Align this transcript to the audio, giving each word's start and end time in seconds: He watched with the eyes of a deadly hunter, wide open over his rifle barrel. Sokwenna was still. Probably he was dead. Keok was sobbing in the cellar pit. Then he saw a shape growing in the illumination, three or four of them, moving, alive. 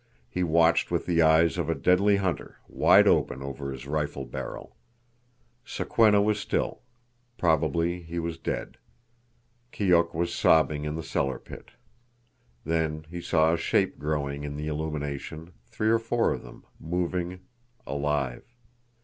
He 0.31 0.41
watched 0.41 0.89
with 0.89 1.05
the 1.05 1.21
eyes 1.21 1.59
of 1.59 1.69
a 1.69 1.75
deadly 1.75 2.15
hunter, 2.15 2.57
wide 2.67 3.07
open 3.07 3.43
over 3.43 3.71
his 3.71 3.85
rifle 3.85 4.25
barrel. 4.25 4.75
Sokwenna 5.63 6.23
was 6.23 6.39
still. 6.39 6.81
Probably 7.37 8.01
he 8.01 8.17
was 8.17 8.39
dead. 8.39 8.79
Keok 9.71 10.15
was 10.15 10.33
sobbing 10.33 10.85
in 10.85 10.95
the 10.95 11.03
cellar 11.03 11.37
pit. 11.37 11.73
Then 12.65 13.05
he 13.11 13.21
saw 13.21 13.53
a 13.53 13.57
shape 13.57 13.99
growing 13.99 14.43
in 14.43 14.55
the 14.55 14.65
illumination, 14.67 15.51
three 15.67 15.89
or 15.89 15.99
four 15.99 16.31
of 16.33 16.41
them, 16.41 16.65
moving, 16.79 17.41
alive. 17.85 18.55